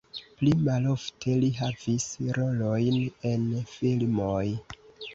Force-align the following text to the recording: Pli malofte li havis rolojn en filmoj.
Pli 0.37 0.53
malofte 0.67 1.35
li 1.43 1.51
havis 1.59 2.09
rolojn 2.41 3.01
en 3.37 3.49
filmoj. 3.77 4.45